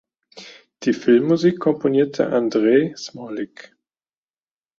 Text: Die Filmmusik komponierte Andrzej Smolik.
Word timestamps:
Die 0.81 0.93
Filmmusik 0.93 1.59
komponierte 1.59 2.31
Andrzej 2.31 2.95
Smolik. 2.97 3.75